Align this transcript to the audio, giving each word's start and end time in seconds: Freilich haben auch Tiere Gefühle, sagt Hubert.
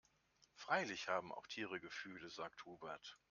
Freilich 0.55 1.09
haben 1.09 1.31
auch 1.31 1.45
Tiere 1.45 1.79
Gefühle, 1.79 2.27
sagt 2.31 2.65
Hubert. 2.65 3.19